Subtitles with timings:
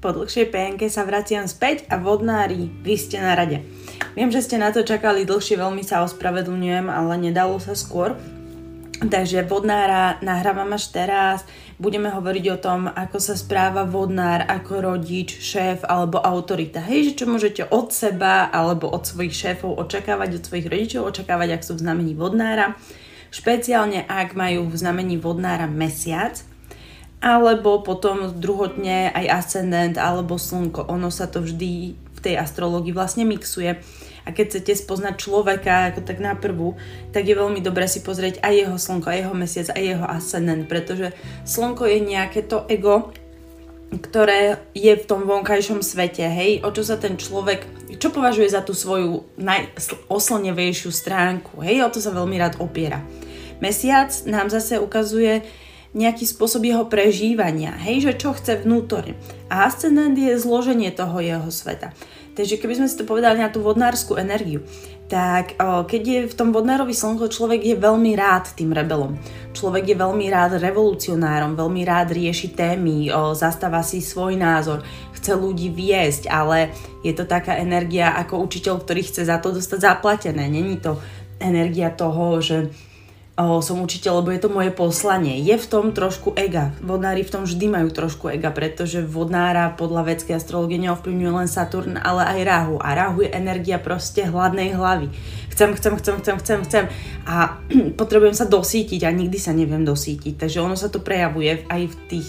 [0.00, 3.60] Po dlhšej PNK sa vraciam späť a vodnári, vy ste na rade.
[4.16, 8.16] Viem, že ste na to čakali dlhšie, veľmi sa ospravedlňujem, ale nedalo sa skôr.
[9.00, 11.44] Takže vodnára nahrávam až teraz.
[11.76, 16.80] Budeme hovoriť o tom, ako sa správa vodnár, ako rodič, šéf alebo autorita.
[16.80, 21.60] Hej, že čo môžete od seba alebo od svojich šéfov očakávať, od svojich rodičov očakávať,
[21.60, 22.76] ak sú v znamení vodnára.
[23.28, 26.40] Špeciálne ak majú v znamení vodnára mesiac,
[27.20, 30.88] alebo potom druhotne aj ascendent alebo slnko.
[30.88, 33.76] Ono sa to vždy v tej astrológii vlastne mixuje.
[34.24, 36.76] A keď chcete spoznať človeka ako tak na prvú,
[37.12, 40.64] tak je veľmi dobré si pozrieť aj jeho slnko, aj jeho mesiac, aj jeho ascendent,
[40.68, 41.16] pretože
[41.48, 43.12] slnko je nejaké to ego,
[43.90, 47.64] ktoré je v tom vonkajšom svete, hej, o čo sa ten človek,
[47.98, 53.02] čo považuje za tú svoju najoslnevejšiu stránku, hej, o to sa veľmi rád opiera.
[53.58, 55.42] Mesiac nám zase ukazuje
[55.90, 59.18] nejaký spôsob jeho prežívania, hej, že čo chce vnútorne.
[59.50, 61.90] A ascendent je zloženie toho jeho sveta.
[62.38, 64.62] Takže keby sme si to povedali na tú vodnárskú energiu,
[65.10, 69.18] tak keď je v tom vodnárovi slnko, človek je veľmi rád tým rebelom.
[69.50, 74.86] Človek je veľmi rád revolucionárom, veľmi rád rieši témy, o, zastáva si svoj názor,
[75.18, 76.70] chce ľudí viesť, ale
[77.02, 80.46] je to taká energia ako učiteľ, ktorý chce za to dostať zaplatené.
[80.46, 81.02] Není to
[81.42, 82.70] energia toho, že
[83.46, 85.40] o, som učiteľ, lebo je to moje poslanie.
[85.40, 86.74] Je v tom trošku ega.
[86.84, 91.96] Vodnári v tom vždy majú trošku ega, pretože vodnára podľa vedskej astrologie neovplyvňuje len Saturn,
[91.96, 92.76] ale aj Rahu.
[92.82, 95.08] A Rahu je energia proste hladnej hlavy.
[95.52, 96.84] Chcem, chcem, chcem, chcem, chcem, chcem.
[97.24, 97.60] A
[98.00, 100.36] potrebujem sa dosítiť a nikdy sa neviem dosítiť.
[100.40, 102.28] Takže ono sa to prejavuje aj v tých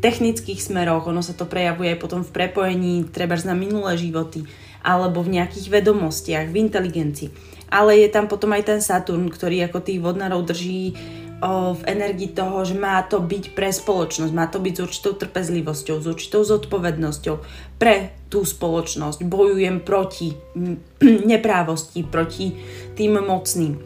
[0.00, 4.48] technických smeroch, ono sa to prejavuje aj potom v prepojení treba na minulé životy
[4.80, 7.28] alebo v nejakých vedomostiach, v inteligencii
[7.70, 10.98] ale je tam potom aj ten Saturn, ktorý ako tých vodnárov drží
[11.40, 15.96] v energii toho, že má to byť pre spoločnosť, má to byť s určitou trpezlivosťou,
[15.96, 17.36] s určitou zodpovednosťou
[17.80, 19.24] pre tú spoločnosť.
[19.24, 20.36] Bojujem proti
[21.32, 22.60] neprávosti, proti
[22.92, 23.80] tým mocným.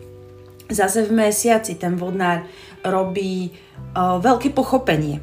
[0.67, 2.43] Zase v mesiaci ten vodnár
[2.83, 3.55] robí
[3.95, 5.23] o, veľké pochopenie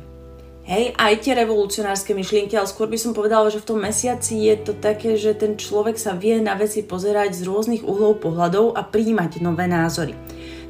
[0.71, 4.55] Hej, aj tie revolucionárske myšlienky, ale skôr by som povedala, že v tom mesiaci je
[4.55, 8.87] to také, že ten človek sa vie na veci pozerať z rôznych uhlov pohľadov a
[8.87, 10.15] príjmať nové názory.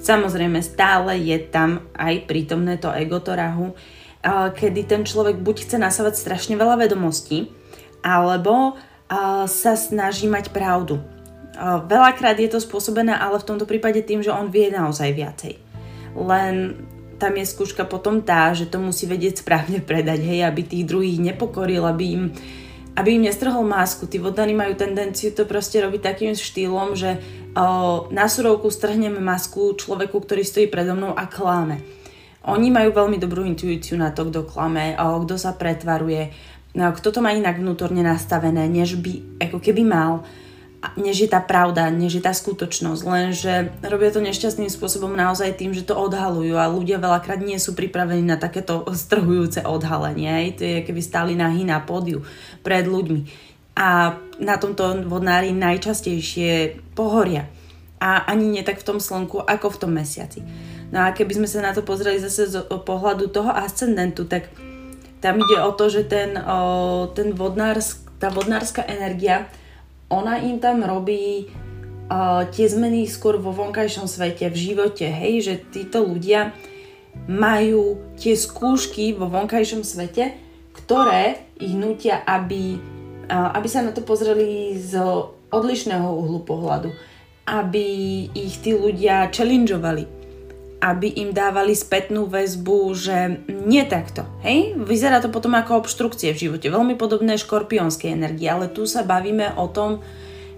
[0.01, 3.77] Samozrejme, stále je tam aj prítomné to ego, to rahu,
[4.57, 7.53] kedy ten človek buď chce nasávať strašne veľa vedomostí,
[8.01, 8.81] alebo
[9.45, 10.97] sa snaží mať pravdu.
[11.85, 15.61] Veľakrát je to spôsobené ale v tomto prípade tým, že on vie naozaj viacej.
[16.17, 16.89] Len
[17.21, 21.21] tam je skúška potom tá, že to musí vedieť správne predať, hej, aby tých druhých
[21.21, 22.23] nepokoril, aby im,
[22.97, 24.09] aby im nestrhol masku.
[24.09, 27.21] Tí vodnári majú tendenciu to proste robiť takým štýlom, že
[27.53, 31.85] o, na surovku strhneme masku človeku, ktorý stojí predo mnou a klame.
[32.49, 36.33] Oni majú veľmi dobrú intuíciu na to, kto klame, o, kto sa pretvaruje,
[36.73, 40.25] no, kto to má inak vnútorne nastavené, než by ako keby mal
[40.97, 43.53] než je tá pravda, než je tá skutočnosť, lenže
[43.85, 48.25] robia to nešťastným spôsobom naozaj tým, že to odhalujú a ľudia veľakrát nie sú pripravení
[48.25, 50.49] na takéto strhujúce odhalenie.
[50.57, 52.25] To je keby stáli nahý na pódiu
[52.65, 53.21] pred ľuďmi.
[53.77, 57.45] A na tomto vodnári najčastejšie pohoria.
[58.01, 60.41] A ani nie tak v tom slnku, ako v tom mesiaci.
[60.89, 64.49] No a keby sme sa na to pozreli zase z pohľadu toho ascendentu, tak
[65.21, 69.45] tam ide o to, že ten, o, ten vodnársk, tá vodnárska energia
[70.11, 75.53] ona im tam robí uh, tie zmeny skôr vo vonkajšom svete, v živote, hej, že
[75.71, 76.51] títo ľudia
[77.31, 80.35] majú tie skúšky vo vonkajšom svete,
[80.75, 82.75] ktoré ich nutia, aby,
[83.31, 84.99] uh, aby sa na to pozreli z
[85.51, 86.91] odlišného uhlu pohľadu,
[87.47, 87.87] aby
[88.35, 90.20] ich tí ľudia challengeovali,
[90.81, 94.25] aby im dávali spätnú väzbu, že nie takto.
[94.41, 94.73] Hej?
[94.81, 96.73] Vyzerá to potom ako obštrukcie v živote.
[96.73, 100.01] Veľmi podobné škorpionskej energie, ale tu sa bavíme o tom,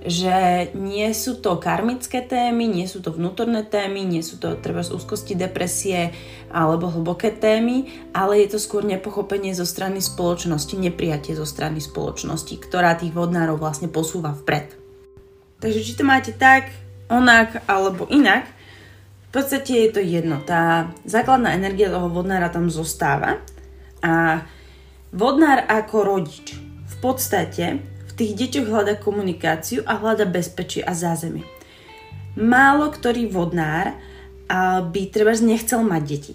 [0.03, 4.83] že nie sú to karmické témy, nie sú to vnútorné témy, nie sú to treba
[4.83, 6.11] z úzkosti, depresie
[6.51, 12.55] alebo hlboké témy, ale je to skôr nepochopenie zo strany spoločnosti, neprijatie zo strany spoločnosti,
[12.59, 14.75] ktorá tých vodnárov vlastne posúva vpred.
[15.63, 16.67] Takže či to máte tak,
[17.07, 18.43] onak alebo inak,
[19.33, 20.45] v podstate je to jedno.
[20.45, 23.41] Tá základná energia toho vodnára tam zostáva
[24.05, 24.45] a
[25.09, 31.41] vodnár ako rodič v podstate v tých deťoch hľada komunikáciu a hľada bezpečie a zázemie.
[32.37, 33.97] Málo ktorý vodnár
[34.85, 36.33] by treba nechcel mať deti.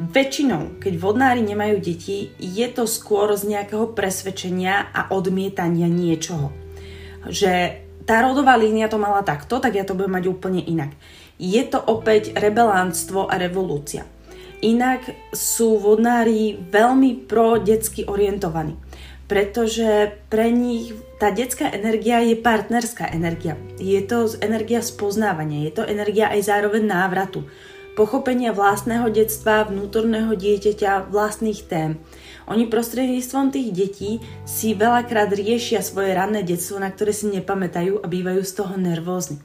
[0.00, 6.48] Väčšinou, keď vodnári nemajú deti, je to skôr z nejakého presvedčenia a odmietania niečoho.
[7.28, 10.96] Že tá rodová línia to mala takto, tak ja to budem mať úplne inak
[11.36, 14.08] je to opäť rebelánstvo a revolúcia.
[14.64, 18.76] Inak sú vodnári veľmi pro detsky orientovaní.
[19.26, 23.58] pretože pre nich tá detská energia je partnerská energia.
[23.82, 27.42] Je to energia spoznávania, je to energia aj zároveň návratu,
[27.98, 31.98] pochopenia vlastného detstva, vnútorného dieťaťa, vlastných tém.
[32.46, 34.10] Oni prostredníctvom tých detí
[34.46, 39.42] si veľakrát riešia svoje ranné detstvo, na ktoré si nepamätajú a bývajú z toho nervózni.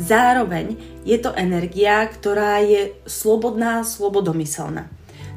[0.00, 4.88] Zároveň je to energia, ktorá je slobodná, slobodomyselná.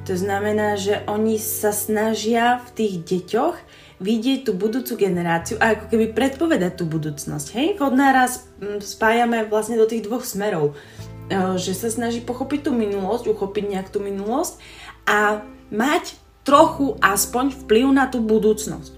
[0.05, 3.57] To znamená, že oni sa snažia v tých deťoch
[3.97, 7.47] vidieť tú budúcu generáciu a ako keby predpovedať tú budúcnosť.
[7.57, 10.77] Hej, vod naraz mm, spájame vlastne do tých dvoch smerov.
[11.25, 14.61] E, že sa snaží pochopiť tú minulosť, uchopiť nejak tú minulosť
[15.09, 15.41] a
[15.73, 18.93] mať trochu aspoň vplyv na tú budúcnosť.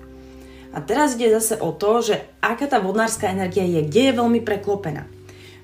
[0.75, 4.43] A teraz ide zase o to, že aká tá vodnárska energia je, kde je veľmi
[4.43, 5.16] preklopená.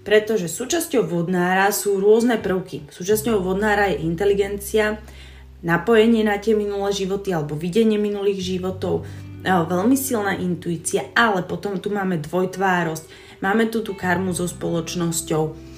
[0.03, 2.87] Pretože súčasťou vodnára sú rôzne prvky.
[2.91, 4.99] Súčasťou vodnára je inteligencia,
[5.63, 11.79] napojenie na tie minulé životy alebo videnie minulých životov, e, veľmi silná intuícia, ale potom
[11.79, 13.07] tu máme dvojtvárosť,
[13.39, 15.73] máme tu tú karmu so spoločnosťou,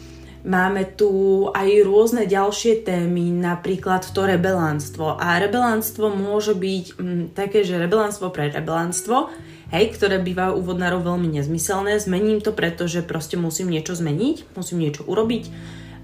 [0.46, 1.10] Máme tu
[1.50, 5.18] aj rôzne ďalšie témy, napríklad to rebelánstvo.
[5.18, 9.34] A rebelánstvo môže byť m, také, že rebelánstvo pre rebelánstvo,
[9.76, 12.00] hej, ktoré býva u vodnárov veľmi nezmyselné.
[12.00, 15.52] Zmením to, pretože proste musím niečo zmeniť, musím niečo urobiť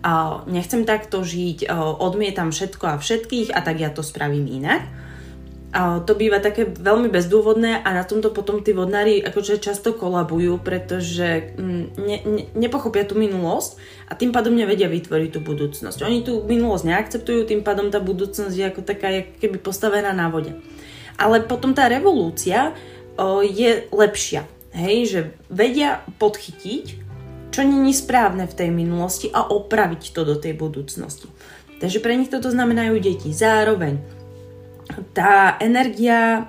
[0.01, 1.69] a nechcem takto žiť,
[2.01, 4.81] odmietam všetko a všetkých a tak ja to spravím inak.
[5.71, 10.59] A to býva také veľmi bezdôvodné a na tomto potom tí vodnári akože často kolabujú,
[10.59, 13.79] pretože mm, ne, ne, nepochopia tú minulosť
[14.11, 16.03] a tým pádom nevedia vytvoriť tú budúcnosť.
[16.03, 20.59] Oni tú minulosť neakceptujú, tým pádom tá budúcnosť je ako taká keby postavená na vode.
[21.15, 22.75] Ale potom tá revolúcia
[23.45, 24.49] je lepšia.
[24.71, 25.19] Hej, že
[25.51, 27.01] vedia podchytiť
[27.51, 31.27] čo není správne v tej minulosti a opraviť to do tej budúcnosti.
[31.83, 33.35] Takže pre nich toto znamenajú deti.
[33.35, 33.99] Zároveň
[35.11, 36.47] tá energia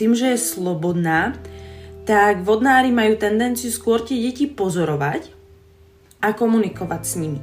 [0.00, 1.36] tým, že je slobodná,
[2.08, 5.28] tak vodnári majú tendenciu skôr tie deti pozorovať
[6.24, 7.40] a komunikovať s nimi.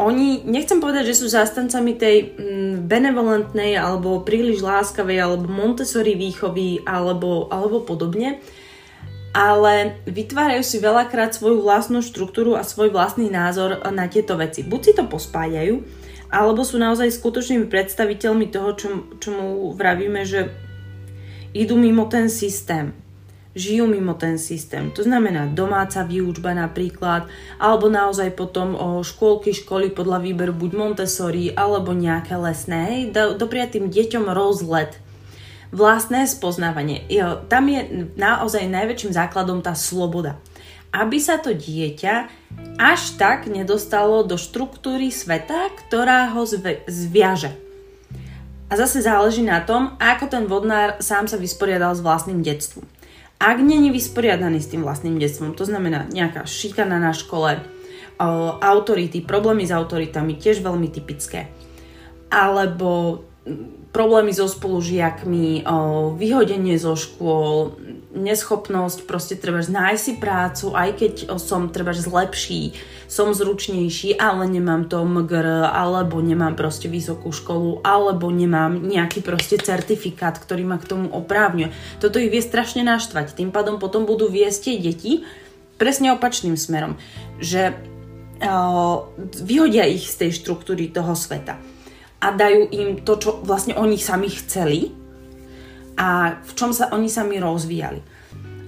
[0.00, 6.88] Oni, nechcem povedať, že sú zástancami tej mm, benevolentnej alebo príliš láskavej alebo Montessori výchovy
[6.88, 8.40] alebo, alebo podobne,
[9.36, 14.64] ale vytvárajú si veľakrát svoju vlastnú štruktúru a svoj vlastný názor na tieto veci.
[14.64, 15.84] Buď si to pospájajú,
[16.32, 18.88] alebo sú naozaj skutočnými predstaviteľmi toho, čo,
[19.20, 20.52] čomu vravíme, že
[21.52, 22.96] idú mimo ten systém.
[23.52, 24.88] Žijú mimo ten systém.
[24.96, 27.28] To znamená domáca výučba napríklad,
[27.60, 32.80] alebo naozaj potom o škôlky, školy podľa výberu buď Montessori, alebo nejaké lesné.
[32.88, 33.02] Hej,
[33.36, 34.96] dopriať tým deťom rozlet
[35.72, 37.08] vlastné spoznávanie.
[37.08, 40.36] Jo, tam je naozaj najväčším základom tá sloboda.
[40.92, 42.28] Aby sa to dieťa
[42.76, 47.56] až tak nedostalo do štruktúry sveta, ktorá ho zve- zviaže.
[48.68, 52.84] A zase záleží na tom, ako ten vodnár sám sa vysporiadal s vlastným detstvom.
[53.42, 57.58] Ak není vysporiadaný s tým vlastným detstvom, to znamená nejaká šikana na škole,
[58.62, 61.50] autority, problémy s autoritami, tiež veľmi typické.
[62.30, 63.26] Alebo
[63.90, 65.66] problémy so spolužiakmi,
[66.14, 67.74] vyhodenie zo škôl,
[68.12, 72.76] neschopnosť proste treba nájsť si prácu, aj keď som treba zlepší,
[73.08, 79.56] som zručnejší, ale nemám to MGR, alebo nemám proste vysokú školu, alebo nemám nejaký proste
[79.56, 81.72] certifikát, ktorý ma k tomu oprávňuje.
[82.00, 83.32] Toto ich vie strašne naštvať.
[83.36, 85.12] Tým pádom potom budú viesť tie deti
[85.80, 87.00] presne opačným smerom,
[87.40, 87.74] že
[89.42, 91.58] vyhodia ich z tej štruktúry toho sveta
[92.22, 95.01] a dajú im to, čo vlastne oni sami chceli
[95.96, 98.00] a v čom sa oni sami rozvíjali.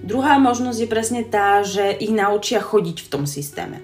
[0.05, 3.81] Druhá možnosť je presne tá, že ich naučia chodiť v tom systéme.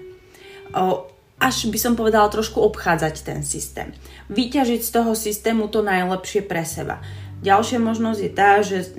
[1.42, 3.90] Až by som povedala trošku obchádzať ten systém.
[4.30, 7.02] Vyťažiť z toho systému to najlepšie pre seba.
[7.42, 8.94] Ďalšia možnosť je tá, že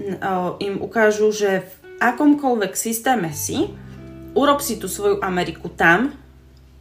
[0.59, 1.73] im ukážu, že v
[2.03, 3.71] akomkoľvek systéme si,
[4.35, 6.11] urob si tú svoju Ameriku tam,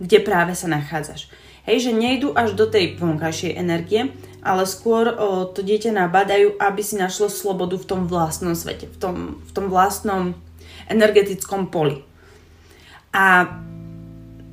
[0.03, 1.31] kde práve sa nachádzaš.
[1.63, 4.11] Hej, že nejdu až do tej vonkajšej energie,
[4.43, 8.97] ale skôr o, to dieťa nabadajú, aby si našlo slobodu v tom vlastnom svete, v
[8.99, 10.35] tom, v tom vlastnom
[10.91, 12.03] energetickom poli.
[13.15, 13.47] A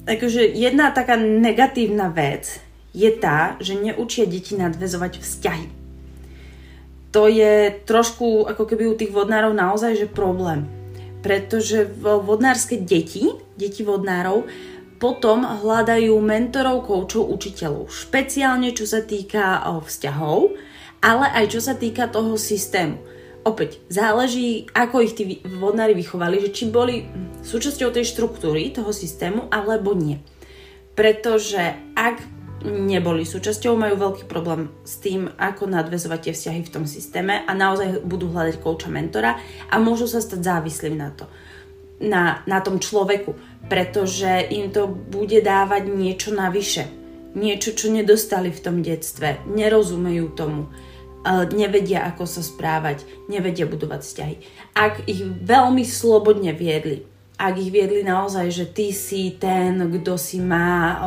[0.05, 2.61] akože jedna taká negatívna vec
[2.93, 5.67] je tá, že neučia deti nadvezovať vzťahy.
[7.09, 10.69] To je trošku ako keby u tých vodnárov naozaj že problém.
[11.25, 14.45] Pretože vodnárske deti, deti vodnárov,
[14.99, 17.87] potom hľadajú mentorov, koučov, učiteľov.
[17.87, 20.59] Špeciálne čo sa týka vzťahov,
[20.99, 22.99] ale aj čo sa týka toho systému.
[23.47, 27.07] Opäť, záleží, ako ich tí vodnári vychovali, že či boli
[27.39, 30.19] súčasťou tej štruktúry, toho systému, alebo nie.
[30.91, 32.19] Pretože ak
[32.67, 37.51] neboli súčasťou, majú veľký problém s tým, ako nadvezovať tie vzťahy v tom systéme a
[37.55, 39.39] naozaj budú hľadať kouča mentora
[39.71, 41.23] a môžu sa stať závislým na to,
[41.99, 43.35] na, na tom človeku,
[43.67, 46.87] pretože im to bude dávať niečo navyše,
[47.35, 50.71] niečo, čo nedostali v tom detstve, nerozumejú tomu,
[51.53, 54.35] nevedia, ako sa správať, nevedia budovať vzťahy.
[54.73, 57.03] Ak ich veľmi slobodne viedli,
[57.35, 60.99] ak ich viedli naozaj, že ty si ten, kto si má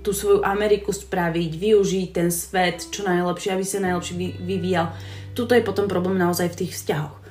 [0.00, 4.94] tú svoju Ameriku spraviť, využiť ten svet čo najlepšie, aby sa najlepšie vyvíjal.
[5.36, 7.25] Tuto je potom problém naozaj v tých vzťahoch.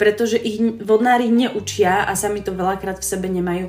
[0.00, 3.68] Pretože ich vodnári neučia a sami to veľakrát v sebe nemajú,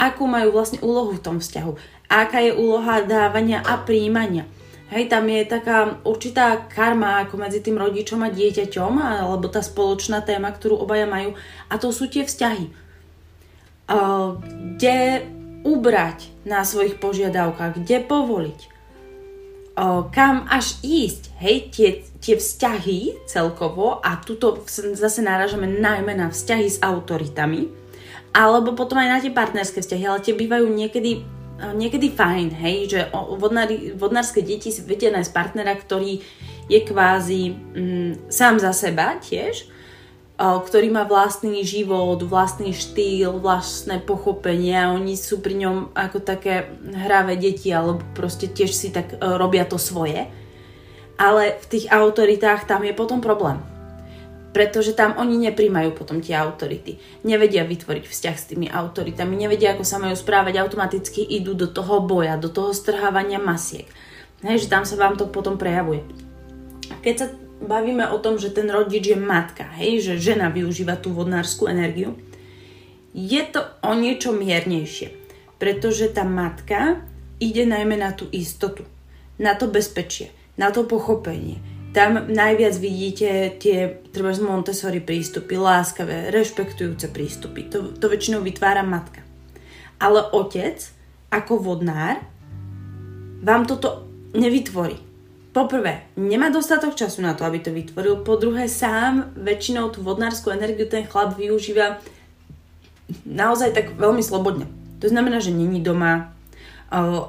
[0.00, 1.76] akú majú vlastne úlohu v tom vzťahu.
[2.08, 4.48] Aká je úloha dávania a príjmania.
[4.86, 10.22] Hej, tam je taká určitá karma ako medzi tým rodičom a dieťaťom, alebo tá spoločná
[10.22, 11.34] téma, ktorú obaja majú,
[11.66, 12.70] a to sú tie vzťahy.
[13.90, 14.38] Uh,
[14.78, 15.26] kde
[15.66, 18.60] ubrať na svojich požiadavkách, kde povoliť,
[20.08, 24.64] kam až ísť, hej, tie, tie vzťahy celkovo a tuto
[24.96, 27.68] zase náražame najmä na vzťahy s autoritami,
[28.32, 31.20] alebo potom aj na tie partnerské vzťahy, ale tie bývajú niekedy,
[31.76, 36.24] niekedy fajn, hej, že vodnári, vodnárske deti si vedia nájsť partnera, ktorý
[36.72, 39.75] je kvázi mm, sám za seba tiež,
[40.36, 46.68] ktorý má vlastný život, vlastný štýl, vlastné pochopenie a oni sú pri ňom ako také
[46.92, 50.28] hravé deti alebo proste tiež si tak e, robia to svoje.
[51.16, 53.56] Ale v tých autoritách tam je potom problém.
[54.52, 57.00] Pretože tam oni nepríjmajú potom tie autority.
[57.24, 62.04] Nevedia vytvoriť vzťah s tými autoritami, nevedia, ako sa majú správať, automaticky idú do toho
[62.04, 63.88] boja, do toho strhávania masiek.
[64.44, 66.04] Hej, že tam sa vám to potom prejavuje.
[67.00, 67.26] Keď sa
[67.60, 72.16] bavíme o tom, že ten rodič je matka, hej, že žena využíva tú vodnárskú energiu,
[73.16, 75.16] je to o niečo miernejšie,
[75.56, 77.00] pretože tá matka
[77.40, 78.84] ide najmä na tú istotu,
[79.40, 81.56] na to bezpečie, na to pochopenie.
[81.96, 87.72] Tam najviac vidíte tie treba z Montessori prístupy, láskavé, rešpektujúce prístupy.
[87.72, 89.24] To, to väčšinou vytvára matka.
[89.96, 90.76] Ale otec,
[91.32, 92.20] ako vodnár,
[93.40, 94.04] vám toto
[94.36, 95.05] nevytvorí
[95.56, 98.20] poprvé, nemá dostatok času na to, aby to vytvoril.
[98.20, 102.04] Po druhé, sám väčšinou tú vodnárskú energiu ten chlap využíva
[103.24, 104.68] naozaj tak veľmi slobodne.
[105.00, 106.36] To znamená, že není doma,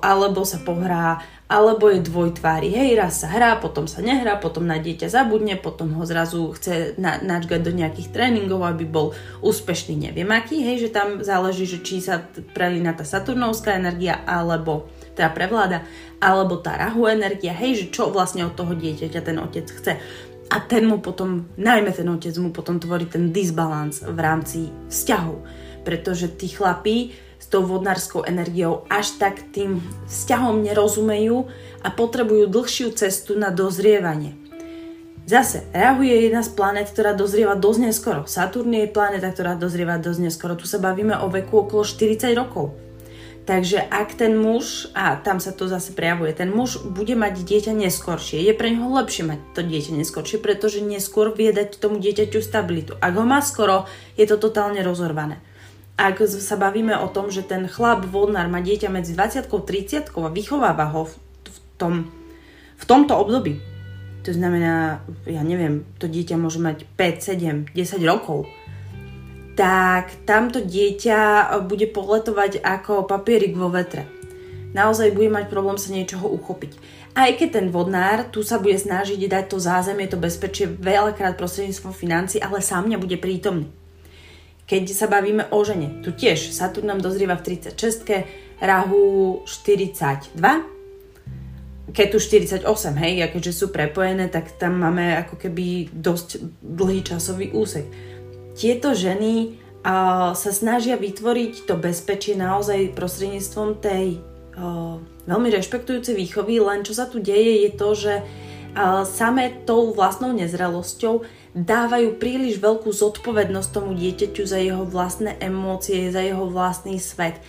[0.03, 2.67] alebo sa pohrá, alebo je dvojtvári.
[2.75, 6.99] Hej, raz sa hrá, potom sa nehrá, potom na dieťa zabudne, potom ho zrazu chce
[6.99, 10.59] na, načgať do nejakých tréningov, aby bol úspešný, neviem aký.
[10.59, 12.19] Hej, že tam záleží, že či sa
[12.51, 15.81] prelína tá saturnovská energia, alebo teda prevláda,
[16.21, 19.97] alebo tá rahu energia, hej, že čo vlastne od toho dieťaťa ten otec chce.
[20.47, 25.43] A ten mu potom, najmä ten otec mu potom tvorí ten disbalans v rámci vzťahov.
[25.83, 31.49] Pretože tí chlapí s tou vodnárskou energiou až tak tým vzťahom nerozumejú
[31.83, 34.47] a potrebujú dlhšiu cestu na dozrievanie.
[35.27, 38.23] Zase, Rahu je jedna z planet, ktorá dozrieva dosť neskoro.
[38.31, 40.55] Saturn je planeta, ktorá dozrieva dosť neskoro.
[40.55, 42.86] Tu sa bavíme o veku okolo 40 rokov.
[43.47, 47.71] Takže ak ten muž, a tam sa to zase prejavuje, ten muž bude mať dieťa
[47.79, 52.43] neskoršie, je pre neho lepšie mať to dieťa neskoršie, pretože neskôr vie dať tomu dieťaťu
[52.43, 52.99] stabilitu.
[52.99, 53.87] Ak ho má skoro,
[54.19, 55.39] je to totálne rozorvané.
[55.95, 60.11] Ak sa bavíme o tom, že ten chlap vodnár má dieťa medzi 20 a 30
[60.11, 62.11] a vychováva ho v, tom,
[62.75, 63.63] v tomto období,
[64.27, 68.43] to znamená, ja neviem, to dieťa môže mať 5, 7, 10 rokov,
[69.57, 74.05] tak tamto dieťa bude poletovať ako papierik vo vetre.
[74.77, 76.77] Naozaj bude mať problém sa niečoho uchopiť.
[77.17, 81.89] Aj keď ten vodnár tu sa bude snažiť dať to zázemie, to bezpečie veľakrát prostredníctvom
[81.97, 83.73] financí, ale sám nebude prítomný.
[84.69, 87.73] Keď sa bavíme o žene, tu tiež Saturn nám dozrieva v 36,
[88.61, 90.37] Rahu 42,
[91.89, 92.67] keď tu 48,
[93.01, 97.87] hej, a keďže sú prepojené, tak tam máme ako keby dosť dlhý časový úsek
[98.57, 99.61] tieto ženy
[100.33, 104.19] sa snažia vytvoriť to bezpečie naozaj prostredníctvom tej
[105.29, 108.13] veľmi rešpektujúcej výchovy, len čo sa tu deje je to, že
[109.05, 111.23] samé tou vlastnou nezrelosťou
[111.57, 117.41] dávajú príliš veľkú zodpovednosť tomu dieťaťu za jeho vlastné emócie, za jeho vlastný svet.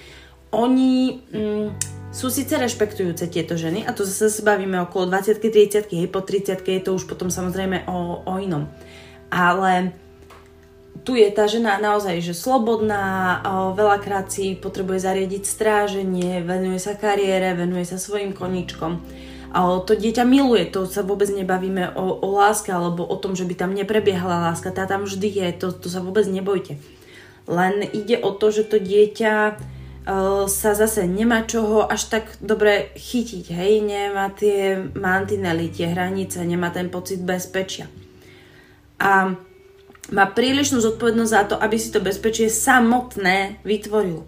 [0.48, 1.76] Oni mm,
[2.08, 6.64] sú síce rešpektujúce tieto ženy, a to zase sa bavíme okolo 20-30, hej, po 30
[6.64, 8.64] je to už potom samozrejme o, o inom.
[9.28, 9.92] Ale
[11.08, 13.40] tu je tá žena naozaj že slobodná,
[13.72, 19.00] veľakrát si potrebuje zariadiť stráženie, venuje sa kariére, venuje sa svojim koničkom.
[19.48, 23.48] A to dieťa miluje, to sa vôbec nebavíme o, o láske alebo o tom, že
[23.48, 26.76] by tam neprebiehala láska, tá tam vždy je, to, to sa vôbec nebojte.
[27.48, 29.56] Len ide o to, že to dieťa
[30.48, 36.68] sa zase nemá čoho až tak dobre chytiť, hej, nemá tie mantinely, tie hranice, nemá
[36.68, 37.88] ten pocit bezpečia.
[39.00, 39.32] A
[40.12, 44.24] má prílišnú zodpovednosť za to, aby si to bezpečie samotné vytvoril.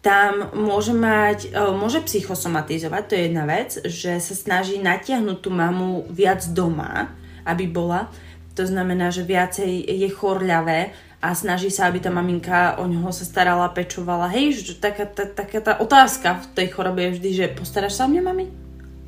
[0.00, 6.08] Tam môže mať, môže psychosomatizovať, to je jedna vec, že sa snaží natiahnuť tú mamu
[6.08, 7.12] viac doma,
[7.44, 8.08] aby bola.
[8.56, 13.28] To znamená, že viacej je chorľavé, a snaží sa, aby tá maminka o ňoho sa
[13.28, 14.32] starala, pečovala.
[14.32, 18.08] Hej, že taká, tá, taká tá otázka v tej chorobe je vždy, že postaráš sa
[18.08, 18.48] o mňa, mami?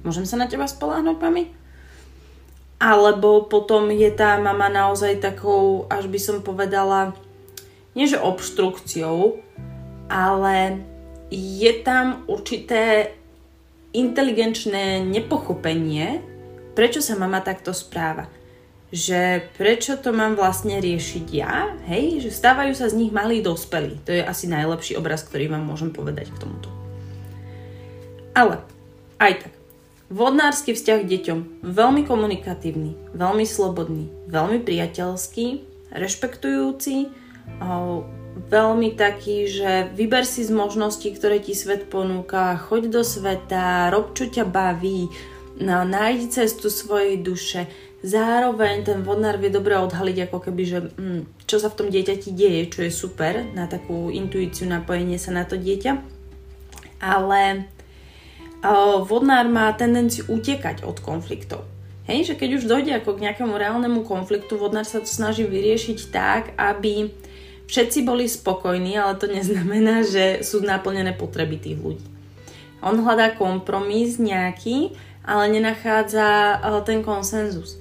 [0.04, 1.61] Môžem sa na teba spoláhnuť, mami?
[2.82, 7.14] Alebo potom je tá mama naozaj takou, až by som povedala,
[7.94, 9.38] nie že obštrukciou,
[10.10, 10.82] ale
[11.30, 13.14] je tam určité
[13.94, 16.18] inteligenčné nepochopenie,
[16.74, 18.26] prečo sa mama takto správa
[18.92, 24.04] že prečo to mám vlastne riešiť ja, hej, že stávajú sa z nich malí dospelí.
[24.04, 26.68] To je asi najlepší obraz, ktorý vám môžem povedať k tomuto.
[28.36, 28.60] Ale,
[29.16, 29.52] aj tak,
[30.12, 37.08] vodnársky vzťah k deťom, veľmi komunikatívny, veľmi slobodný, veľmi priateľský, rešpektujúci,
[38.52, 44.12] veľmi taký, že vyber si z možností, ktoré ti svet ponúka, choď do sveta, rob
[44.12, 45.08] čo ťa baví,
[45.64, 47.64] nájdi cestu svojej duše,
[48.02, 52.34] Zároveň ten vodnár vie dobre odhaliť ako keby, že mm, čo sa v tom dieťati
[52.34, 56.02] deje, čo je super na takú intuíciu, napojenie sa na to dieťa.
[56.98, 57.70] Ale
[59.02, 61.66] vodnár má tendenciu utekať od konfliktov.
[62.06, 65.98] Hej, že keď už dojde ako k nejakému reálnemu konfliktu, vodnár sa to snaží vyriešiť
[66.10, 67.10] tak, aby
[67.70, 72.06] všetci boli spokojní, ale to neznamená, že sú naplnené potreby tých ľudí.
[72.82, 77.78] On hľadá kompromis nejaký, ale nenachádza ten konsenzus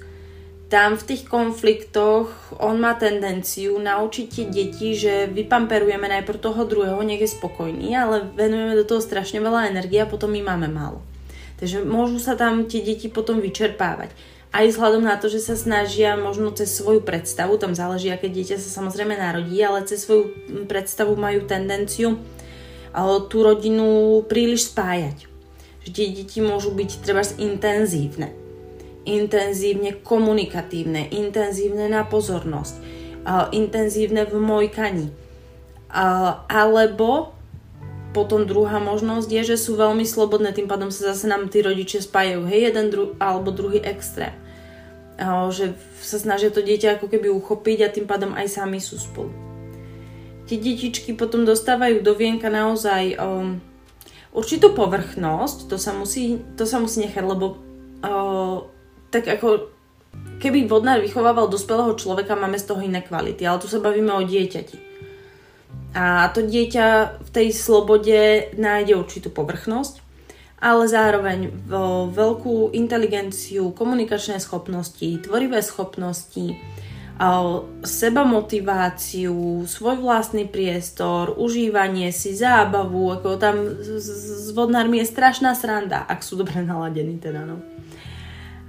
[0.72, 6.96] tam v tých konfliktoch on má tendenciu naučiť tie deti, že vypamperujeme najprv toho druhého,
[7.04, 11.04] nech je spokojný, ale venujeme do toho strašne veľa energie a potom my máme málo.
[11.60, 14.16] Takže môžu sa tam tie deti potom vyčerpávať.
[14.48, 18.56] Aj vzhľadom na to, že sa snažia možno cez svoju predstavu, tam záleží, aké dieťa
[18.56, 20.32] sa samozrejme narodí, ale cez svoju
[20.72, 22.16] predstavu majú tendenciu
[23.28, 25.28] tú rodinu príliš spájať.
[25.84, 28.41] Že tie deti môžu byť treba intenzívne
[29.04, 32.74] intenzívne komunikatívne, intenzívne na pozornosť,
[33.54, 35.06] intenzívne v mojkaní.
[36.48, 37.36] Alebo
[38.12, 42.04] potom druhá možnosť je, že sú veľmi slobodné, tým pádom sa zase nám tí rodičia
[42.04, 44.36] spájajú, hej, jeden dru- alebo druhý extrém.
[45.48, 49.32] Že sa snažia to dieťa ako keby uchopiť a tým pádom aj sami sú spolu.
[50.44, 53.62] Tie detičky potom dostávajú do vienka naozaj um,
[54.34, 57.62] určitú povrchnosť, to sa musí, to sa musí nechať, lebo
[59.12, 59.68] tak ako
[60.40, 64.26] keby vodnár vychovával dospelého človeka, máme z toho iné kvality, ale tu sa bavíme o
[64.26, 64.90] dieťati.
[65.92, 70.00] A to dieťa v tej slobode nájde určitú povrchnosť,
[70.62, 71.52] ale zároveň
[72.16, 76.56] veľkú inteligenciu, komunikačné schopnosti, tvorivé schopnosti,
[77.84, 86.02] seba motiváciu, svoj vlastný priestor, užívanie si, zábavu, ako tam s vodnármi je strašná sranda,
[86.08, 87.71] ak sú dobre naladení teda, no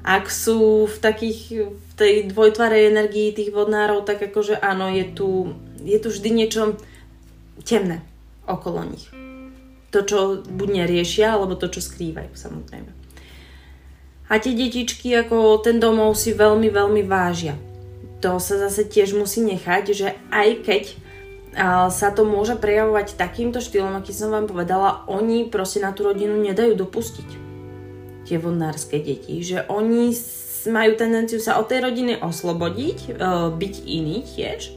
[0.04, 1.40] ak sú v takých,
[1.72, 6.76] v tej dvojtvarej energii tých vodnárov, tak akože áno, je tu, je tu vždy niečo
[7.64, 8.04] temné
[8.44, 9.08] okolo nich.
[9.96, 12.92] To, čo buď neriešia, alebo to, čo skrývajú, samozrejme.
[14.28, 17.56] A tie detičky ako ten domov si veľmi, veľmi vážia.
[18.20, 20.84] To sa zase tiež musí nechať, že aj keď
[21.94, 26.34] sa to môže prejavovať takýmto štýlom, aký som vám povedala, oni proste na tú rodinu
[26.42, 27.43] nedajú dopustiť
[28.34, 30.10] tie vodnárske deti, že oni
[30.74, 33.12] majú tendenciu sa od tej rodiny oslobodiť, e,
[33.54, 34.74] byť iný tiež,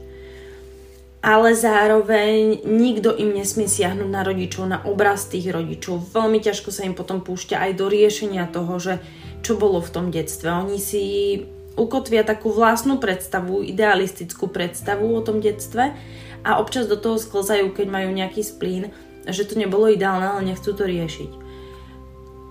[1.24, 6.12] ale zároveň nikto im nesmie siahnuť na rodičov, na obraz tých rodičov.
[6.12, 9.00] Veľmi ťažko sa im potom púšťa aj do riešenia toho, že
[9.40, 10.52] čo bolo v tom detstve.
[10.52, 11.40] Oni si
[11.80, 15.96] ukotvia takú vlastnú predstavu, idealistickú predstavu o tom detstve
[16.44, 18.92] a občas do toho sklzajú, keď majú nejaký splín,
[19.26, 21.45] že to nebolo ideálne, ale nechcú to riešiť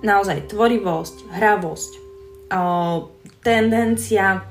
[0.03, 1.91] naozaj tvorivosť, hravosť,
[3.45, 4.43] tendencia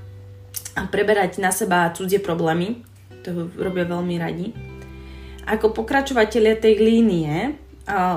[0.91, 2.83] preberať na seba cudzie problémy,
[3.25, 4.53] to robia veľmi radi.
[5.45, 7.61] Ako pokračovateľia tej línie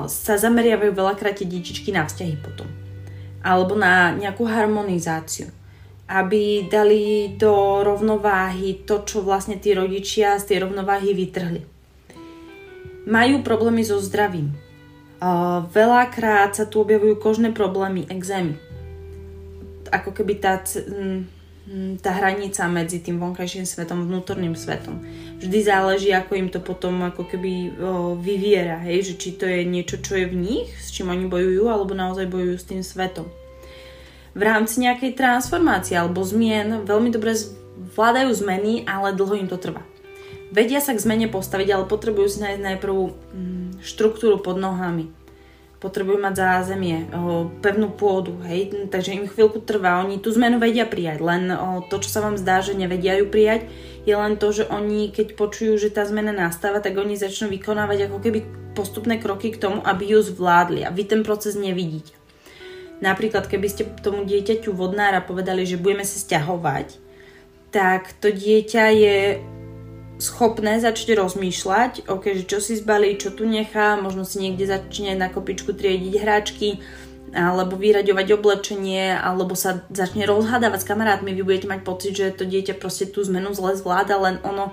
[0.08, 2.68] sa zameriavajú veľakrát tie detičky na vzťahy potom.
[3.44, 5.52] Alebo na nejakú harmonizáciu.
[6.08, 11.62] Aby dali do rovnováhy to, čo vlastne tí rodičia z tej rovnováhy vytrhli.
[13.04, 14.56] Majú problémy so zdravím
[15.74, 18.54] veľakrát sa tu objavujú kožné problémy, exémy.
[19.90, 20.62] Ako keby tá,
[22.00, 25.02] tá hranica medzi tým vonkajším svetom a vnútorným svetom.
[25.42, 27.74] Vždy záleží, ako im to potom ako keby
[28.22, 31.66] vyviera, hej, že či to je niečo, čo je v nich, s čím oni bojujú,
[31.66, 33.26] alebo naozaj bojujú s tým svetom.
[34.38, 37.34] V rámci nejakej transformácie alebo zmien veľmi dobre
[37.96, 39.82] vládajú zmeny, ale dlho im to trvá.
[40.48, 45.12] Vedia sa k zmene postaviť, ale potrebujú si nájsť najprv hm, štruktúru pod nohami.
[45.78, 47.06] Potrebujú mať zázemie,
[47.62, 51.54] pevnú pôdu, hej, takže im chvíľku trvá, oni tú zmenu vedia prijať, len
[51.86, 53.70] to, čo sa vám zdá, že nevedia ju prijať,
[54.02, 58.10] je len to, že oni, keď počujú, že tá zmena nastáva, tak oni začnú vykonávať
[58.10, 58.42] ako keby
[58.74, 62.10] postupné kroky k tomu, aby ju zvládli a vy ten proces nevidíte.
[62.98, 66.98] Napríklad, keby ste tomu dieťaťu vodnára povedali, že budeme sa stiahovať,
[67.70, 69.18] tak to dieťa je
[70.18, 75.14] schopné začať rozmýšľať, ok, že čo si zbalí, čo tu nechá, možno si niekde začne
[75.14, 76.82] na kopičku triediť hráčky,
[77.32, 82.48] alebo vyraďovať oblečenie, alebo sa začne rozhádavať s kamarátmi, vy budete mať pocit, že to
[82.48, 84.72] dieťa proste tú zmenu zle zvláda, len ono,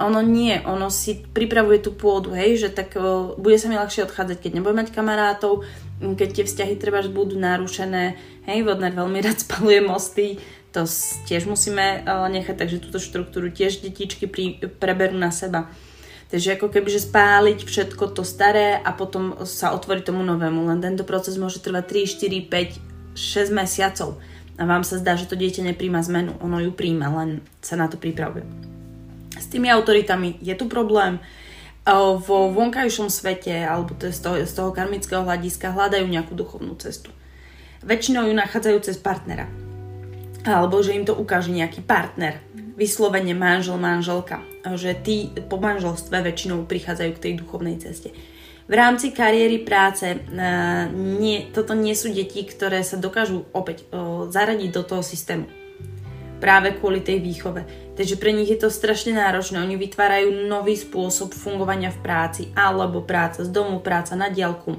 [0.00, 4.08] ono nie, ono si pripravuje tú pôdu, hej, že tak o, bude sa mi ľahšie
[4.08, 5.62] odchádzať, keď nebude mať kamarátov,
[6.00, 8.16] keď tie vzťahy treba budú narušené,
[8.48, 10.26] hej, vodnár veľmi rád spaluje mosty,
[10.74, 10.90] to
[11.30, 15.70] tiež musíme uh, nechať, takže túto štruktúru tiež detičky pri, preberú na seba.
[16.34, 20.66] Takže ako keby, spáliť všetko to staré a potom sa otvoriť tomu novému.
[20.66, 24.18] Len tento proces môže trvať 3, 4, 5, 6 mesiacov.
[24.58, 26.34] A vám sa zdá, že to dieťa nepríjma zmenu.
[26.42, 28.42] Ono ju príjma, len sa na to pripravuje.
[29.38, 31.22] S tými autoritami je tu problém.
[32.26, 36.74] Vo vonkajšom svete, alebo to je z toho, z toho karmického hľadiska, hľadajú nejakú duchovnú
[36.82, 37.14] cestu.
[37.86, 39.46] Väčšinou ju nachádzajú cez partnera
[40.44, 42.36] alebo že im to ukáže nejaký partner,
[42.76, 44.44] vyslovene manžel, manželka,
[44.76, 48.12] že tí po manželstve väčšinou prichádzajú k tej duchovnej ceste.
[48.64, 54.24] V rámci kariéry práce uh, nie, toto nie sú deti, ktoré sa dokážu opäť uh,
[54.32, 55.44] zaradiť do toho systému.
[56.40, 57.64] Práve kvôli tej výchove.
[57.96, 59.60] Takže pre nich je to strašne náročné.
[59.60, 64.76] Oni vytvárajú nový spôsob fungovania v práci, alebo práca z domu, práca na diálku,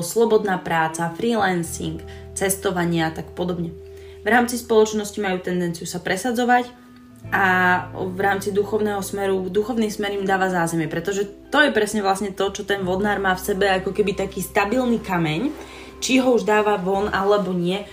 [0.00, 2.00] slobodná práca, freelancing,
[2.32, 3.87] cestovania a tak podobne
[4.22, 6.88] v rámci spoločnosti majú tendenciu sa presadzovať
[7.28, 7.44] a
[7.92, 12.48] v rámci duchovného smeru, duchovný smer im dáva zázemie, pretože to je presne vlastne to,
[12.54, 15.52] čo ten vodnár má v sebe ako keby taký stabilný kameň,
[16.00, 17.84] či ho už dáva von alebo nie,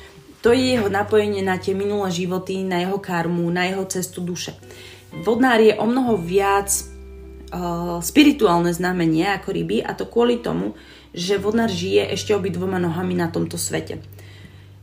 [0.46, 4.54] to je jeho napojenie na tie minulé životy, na jeho karmu, na jeho cestu duše.
[5.26, 10.78] Vodnár je o mnoho viac uh, spirituálne znamenie ako ryby a to kvôli tomu,
[11.18, 14.06] že vodnár žije ešte obidvoma nohami na tomto svete.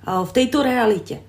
[0.03, 1.23] Uh, v tejto realite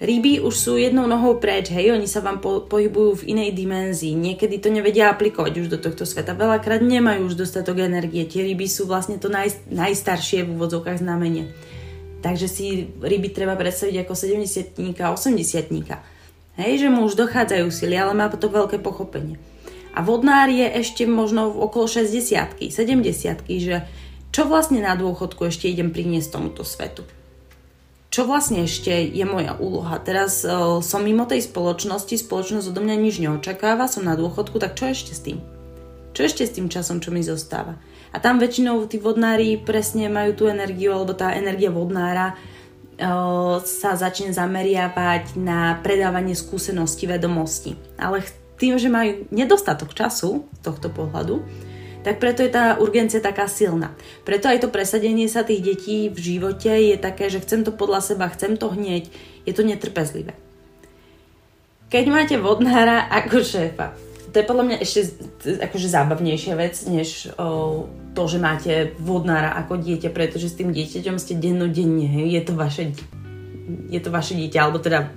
[0.00, 4.16] Ryby už sú jednou nohou preč, hej, oni sa vám po, pohybujú v inej dimenzii,
[4.16, 8.64] niekedy to nevedia aplikovať už do tohto sveta, veľakrát nemajú už dostatok energie, tie ryby
[8.64, 11.52] sú vlastne to naj, najstaršie v úvodzovkách znamenie.
[12.24, 16.00] Takže si ryby treba predstaviť ako 70 80
[16.56, 19.36] Hej, že mu už dochádzajú sily, ale má to veľké pochopenie.
[19.92, 22.72] A vodnár je ešte možno okolo 60 70
[23.60, 23.84] že
[24.32, 27.04] čo vlastne na dôchodku ešte idem priniesť tomuto svetu
[28.10, 30.02] čo vlastne ešte je moja úloha.
[30.02, 34.74] Teraz uh, som mimo tej spoločnosti, spoločnosť odo mňa nič neočakáva, som na dôchodku, tak
[34.74, 35.38] čo ešte s tým?
[36.10, 37.78] Čo ešte s tým časom, čo mi zostáva?
[38.10, 43.94] A tam väčšinou tí vodnári presne majú tú energiu, alebo tá energia vodnára uh, sa
[43.94, 47.78] začne zameriavať na predávanie skúseností, vedomostí.
[47.94, 48.26] Ale
[48.58, 51.46] tým, že majú nedostatok času z tohto pohľadu,
[52.00, 53.92] tak preto je tá urgencia taká silná.
[54.24, 58.00] Preto aj to presadenie sa tých detí v živote je také, že chcem to podľa
[58.00, 59.12] seba, chcem to hneď,
[59.44, 60.32] je to netrpezlivé.
[61.90, 63.92] Keď máte vodnára ako šéfa,
[64.30, 65.00] to je podľa mňa ešte
[65.58, 71.18] akože zábavnejšia vec, než o, to, že máte vodnára ako dieťa, pretože s tým dieťaťom
[71.18, 72.94] ste dennodenne, je to vaše
[73.70, 75.14] je to vaše dieťa, alebo teda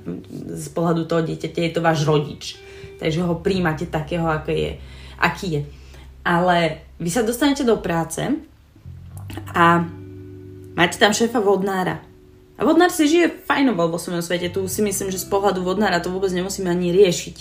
[0.53, 2.43] z pohľadu toho dieťaťa je to váš rodič.
[3.01, 4.77] Takže ho príjmate takého, ako je,
[5.17, 5.61] aký je
[6.23, 8.23] ale vy sa dostanete do práce
[9.51, 9.83] a
[10.73, 11.99] máte tam šéfa vodnára.
[12.57, 14.53] A vodnár si žije fajnovo vo svojom svete.
[14.53, 17.37] Tu si myslím, že z pohľadu vodnára to vôbec nemusíme ani riešiť.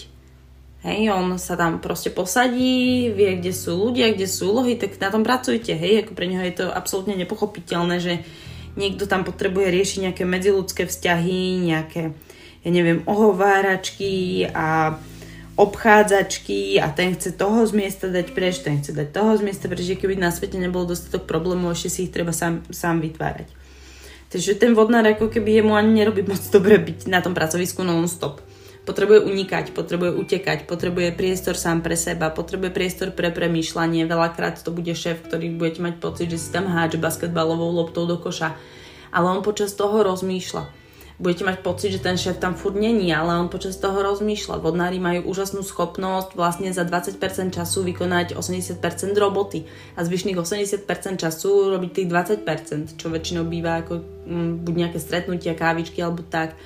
[0.83, 5.15] Hej, on sa tam proste posadí, vie, kde sú ľudia, kde sú úlohy, tak na
[5.15, 5.79] tom pracujte.
[5.79, 8.27] Hej, ako pre neho je to absolútne nepochopiteľné, že
[8.75, 12.11] niekto tam potrebuje riešiť nejaké medziludské vzťahy, nejaké,
[12.67, 14.99] ja neviem, ohováračky a
[15.57, 19.69] obchádzačky a ten chce toho z miesta dať preč, ten chce dať toho z miesta
[19.69, 23.49] preč, že keby na svete nebolo dostatok problémov, ešte si ich treba sám, sám vytvárať.
[24.33, 28.41] Takže ten vodnár ako keby jemu ani nerobí moc dobre byť na tom pracovisku non-stop.
[28.83, 34.09] Potrebuje unikať, potrebuje utekať, potrebuje priestor sám pre seba, potrebuje priestor pre premýšľanie.
[34.09, 38.19] Veľakrát to bude šéf, ktorý budete mať pocit, že si tam hádže basketbalovou loptou do
[38.19, 38.59] koša.
[39.15, 40.82] Ale on počas toho rozmýšľa.
[41.19, 44.63] Budete mať pocit, že ten šéf tam furt není, ale on počas toho rozmýšľa.
[44.63, 47.19] Vodnári majú úžasnú schopnosť vlastne za 20%
[47.53, 48.79] času vykonať 80%
[49.17, 50.87] roboty a zvyšných 80%
[51.21, 56.57] času robiť tých 20%, čo väčšinou býva ako m, buď nejaké stretnutia, kávičky alebo tak.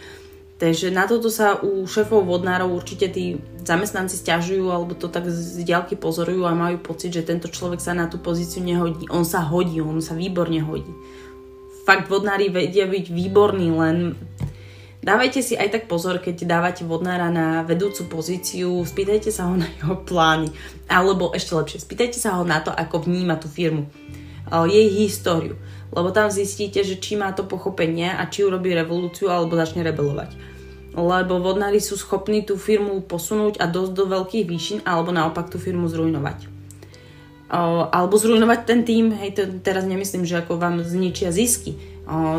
[0.57, 5.61] Takže na toto sa u šéfov vodnárov určite tí zamestnanci stiažujú alebo to tak z
[5.61, 9.05] diaľky pozorujú a majú pocit, že tento človek sa na tú pozíciu nehodí.
[9.13, 10.89] On sa hodí, on sa výborne hodí.
[11.87, 14.19] Fakt vodnári vedia byť výborní, len
[15.07, 19.71] dávajte si aj tak pozor, keď dávate vodnára na vedúcu pozíciu, spýtajte sa ho na
[19.79, 20.51] jeho plány.
[20.91, 23.87] Alebo ešte lepšie, spýtajte sa ho na to, ako vníma tú firmu.
[24.51, 25.55] Jej históriu
[25.97, 30.35] lebo tam zistíte, že či má to pochopenie a či urobí revolúciu alebo začne rebelovať.
[30.97, 35.61] Lebo vodnári sú schopní tú firmu posunúť a dosť do veľkých výšin alebo naopak tú
[35.61, 36.56] firmu zrujnovať.
[37.51, 41.79] Alebo zrujnovať ten tým, hej, to teraz nemyslím, že ako vám zničia zisky.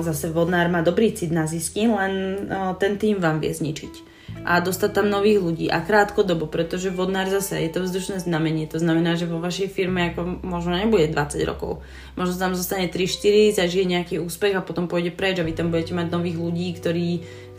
[0.04, 2.48] Zase vodnár má dobrý cit na zisky, len
[2.80, 7.60] ten tým vám vie zničiť a dostať tam nových ľudí a krátkodobo, pretože vodnár zase
[7.64, 8.68] je to vzdušné znamenie.
[8.72, 11.84] To znamená, že vo vašej firme ako možno nebude 20 rokov.
[12.16, 15.92] Možno tam zostane 3-4, zažije nejaký úspech a potom pôjde preč a vy tam budete
[15.92, 17.08] mať nových ľudí, ktorí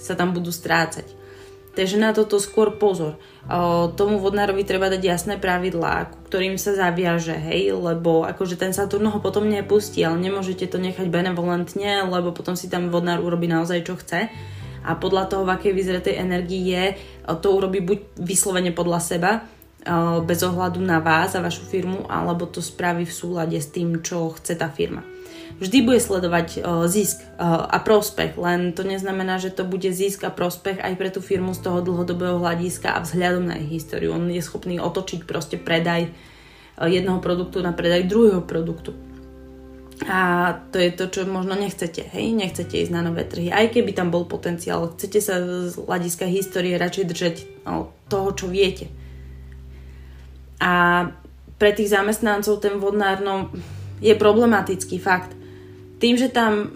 [0.01, 1.18] sa tam budú strácať.
[1.79, 3.23] Takže na toto skôr pozor.
[3.95, 9.23] Tomu vodnárovi treba dať jasné pravidlá, ktorým sa zaviaže, hej, lebo akože ten Saturn ho
[9.23, 13.95] potom nepustí, ale nemôžete to nechať benevolentne, lebo potom si tam vodnár urobí naozaj čo
[13.95, 14.27] chce
[14.83, 16.85] a podľa toho, v akej vyzretej energii je,
[17.39, 19.47] to urobí buď vyslovene podľa seba,
[20.27, 24.35] bez ohľadu na vás a vašu firmu, alebo to spraví v súlade s tým, čo
[24.35, 25.07] chce tá firma.
[25.59, 30.79] Vždy bude sledovať zisk a prospech, len to neznamená, že to bude zisk a prospech
[30.79, 34.15] aj pre tú firmu z toho dlhodobého hľadiska a vzhľadom na ich históriu.
[34.15, 36.15] On je schopný otočiť proste predaj
[36.79, 38.95] jednoho produktu na predaj druhého produktu.
[40.07, 42.31] A to je to, čo možno nechcete, hej?
[42.31, 43.51] Nechcete ísť na nové trhy.
[43.51, 47.35] Aj keby tam bol potenciál, chcete sa z hľadiska histórie radšej držať
[47.67, 48.87] no, toho, čo viete.
[50.63, 51.03] A
[51.59, 53.51] pre tých zamestnancov ten vodnár no,
[53.99, 55.35] je problematický fakt.
[55.99, 56.71] Tým, že tam,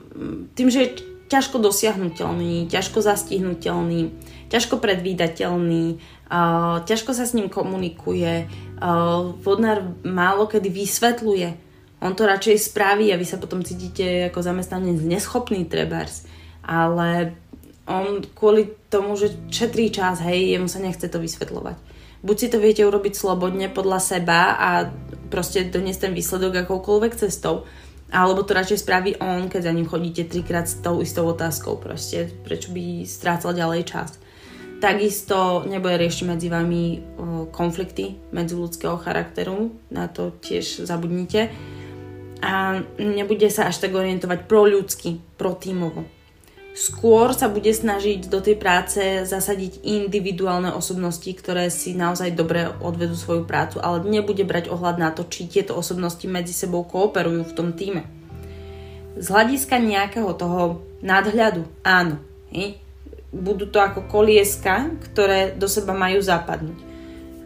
[0.55, 0.91] tým, že je
[1.31, 4.13] ťažko dosiahnutelný, ťažko zastihnutelný,
[4.53, 6.03] ťažko predvídateľný,
[6.85, 11.49] ťažko sa s ním komunikuje, uh, vodnár málo kedy vysvetľuje,
[12.03, 16.27] on to radšej spraví a vy sa potom cítite ako zamestnanec neschopný trebárs.
[16.67, 17.39] Ale
[17.87, 21.79] on kvôli tomu, že šetrí čas, hej, jemu sa nechce to vysvetľovať.
[22.27, 24.91] Buď si to viete urobiť slobodne podľa seba a
[25.31, 27.71] proste doniesť ten výsledok akoukoľvek cestou,
[28.13, 32.29] alebo to radšej spraví on, keď za ním chodíte trikrát s tou istou otázkou proste,
[32.45, 34.21] prečo by strácal ďalej čas.
[34.85, 37.01] Takisto nebude riešiť medzi vami
[37.55, 41.49] konflikty ľudského charakteru, na to tiež zabudnite
[42.43, 46.03] a nebude sa až tak orientovať pro ľudsky, pro tímovo.
[46.73, 53.13] Skôr sa bude snažiť do tej práce zasadiť individuálne osobnosti, ktoré si naozaj dobre odvedú
[53.13, 57.57] svoju prácu, ale nebude brať ohľad na to, či tieto osobnosti medzi sebou kooperujú v
[57.57, 58.09] tom týme.
[59.21, 62.17] Z hľadiska nejakého toho nadhľadu, áno,
[62.49, 62.81] hej,
[63.37, 66.81] budú to ako kolieska, ktoré do seba majú zapadnúť.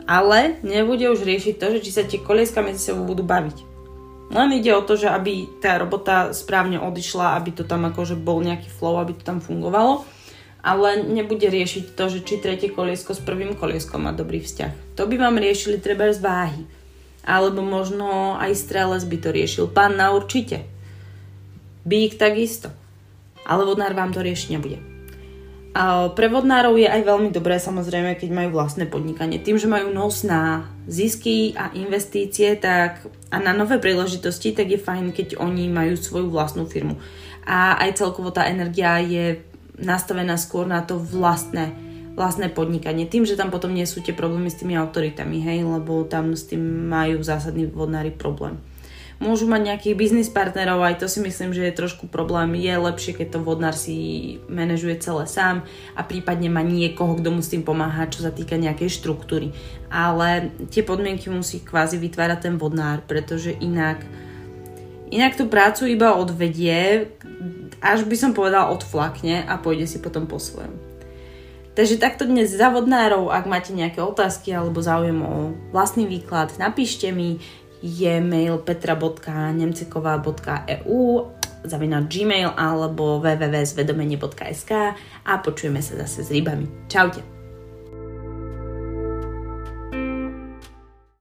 [0.07, 3.76] Ale nebude už riešiť to, že či sa tie kolieska medzi sebou budú baviť
[4.27, 8.43] len ide o to, že aby tá robota správne odišla, aby to tam akože bol
[8.43, 10.03] nejaký flow, aby to tam fungovalo.
[10.67, 14.99] Ale nebude riešiť to, že či tretie koliesko s prvým kolieskom má dobrý vzťah.
[14.99, 16.63] To by vám riešili treba z váhy.
[17.23, 19.65] Alebo možno aj strelec by to riešil.
[19.71, 20.67] Pán na určite.
[21.87, 22.75] Bík takisto.
[23.47, 24.96] Ale vodnár vám to riešiť nebude.
[26.17, 29.37] Pre vodnárov je aj veľmi dobré samozrejme, keď majú vlastné podnikanie.
[29.37, 34.81] Tým, že majú nos na zisky a investície tak, a na nové príležitosti, tak je
[34.81, 36.97] fajn, keď oni majú svoju vlastnú firmu.
[37.45, 39.45] A aj celkovo tá energia je
[39.77, 41.77] nastavená skôr na to vlastné,
[42.17, 43.05] vlastné podnikanie.
[43.05, 46.49] Tým, že tam potom nie sú tie problémy s tými autoritami, hej, lebo tam s
[46.49, 48.57] tým majú zásadný vodnári problém.
[49.17, 52.53] Môžu mať nejakých biznis partnerov, aj to si myslím, že je trošku problém.
[52.61, 55.65] Je lepšie, keď to vodnár si manažuje celé sám
[55.97, 59.57] a prípadne má niekoho, kto mu s tým pomáha, čo sa týka nejakej štruktúry.
[59.89, 64.05] Ale tie podmienky musí kvázi vytvárať ten vodnár, pretože inak
[65.07, 67.15] Inak tú prácu iba odvedie,
[67.79, 70.75] až by som povedal odflakne a pôjde si potom po svojom.
[71.79, 77.15] Takže takto dnes za vodnárov, ak máte nejaké otázky alebo záujem o vlastný výklad, napíšte
[77.15, 77.39] mi,
[77.83, 81.27] je mail petra.nemceková.eu
[81.67, 84.73] zavina gmail alebo www.zvedomenie.sk
[85.27, 86.67] a počujeme sa zase s rybami.
[86.87, 87.36] Čaute.